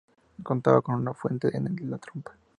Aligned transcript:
Contaba 0.41 0.81
con 0.81 0.95
una 0.95 1.13
fuente 1.13 1.55
en 1.55 1.77
la 1.91 1.99
trompa. 1.99 2.33